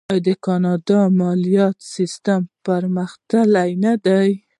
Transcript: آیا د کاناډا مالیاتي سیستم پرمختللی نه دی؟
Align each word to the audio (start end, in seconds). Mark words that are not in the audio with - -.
آیا 0.09 0.21
د 0.27 0.29
کاناډا 0.45 0.99
مالیاتي 1.19 1.85
سیستم 1.95 2.41
پرمختللی 2.65 3.71
نه 3.83 3.93
دی؟ 4.05 4.29